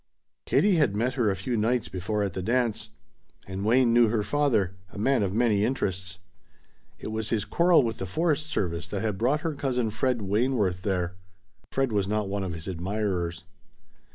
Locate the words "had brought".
9.03-9.41